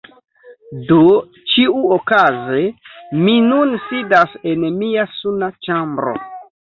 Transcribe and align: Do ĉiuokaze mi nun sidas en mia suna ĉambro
Do 0.85 0.95
ĉiuokaze 1.49 2.61
mi 3.27 3.35
nun 3.49 3.75
sidas 3.83 4.33
en 4.53 4.65
mia 4.81 5.05
suna 5.19 5.51
ĉambro 5.67 6.15